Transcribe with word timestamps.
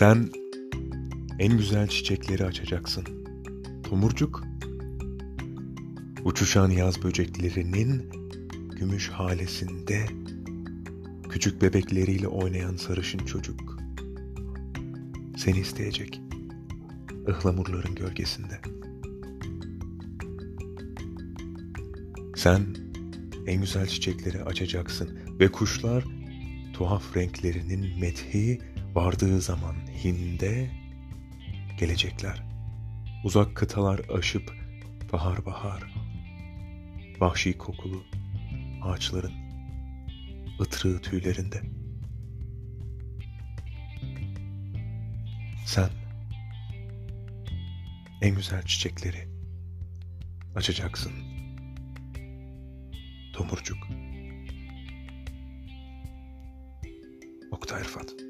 Sen 0.00 0.28
en 1.38 1.56
güzel 1.58 1.88
çiçekleri 1.88 2.44
açacaksın. 2.44 3.04
Tomurcuk. 3.82 4.44
Uçuşan 6.24 6.70
yaz 6.70 7.02
böceklerinin 7.02 8.10
gümüş 8.76 9.08
halesinde 9.08 10.06
küçük 11.30 11.62
bebekleriyle 11.62 12.28
oynayan 12.28 12.76
sarışın 12.76 13.18
çocuk. 13.18 13.78
Seni 15.36 15.58
isteyecek. 15.58 16.20
ıhlamurların 17.28 17.94
gölgesinde. 17.94 18.60
Sen 22.36 22.66
en 23.46 23.60
güzel 23.60 23.86
çiçekleri 23.86 24.44
açacaksın 24.44 25.18
ve 25.40 25.52
kuşlar 25.52 26.04
tuhaf 26.72 27.16
renklerinin 27.16 28.00
methi 28.00 28.58
vardığı 28.94 29.40
zaman 29.40 29.76
Hind'e 30.04 30.70
gelecekler. 31.78 32.42
Uzak 33.24 33.56
kıtalar 33.56 34.00
aşıp 34.18 34.52
bahar 35.12 35.46
bahar, 35.46 35.94
vahşi 37.20 37.58
kokulu 37.58 38.04
ağaçların 38.82 39.32
ıtırığı 40.60 41.00
tüylerinde. 41.00 41.62
Sen 45.66 45.90
en 48.22 48.34
güzel 48.34 48.62
çiçekleri 48.62 49.28
açacaksın. 50.56 51.12
Tomurcuk. 53.32 53.88
Oktay 57.50 57.80
Rıfat 57.80 58.29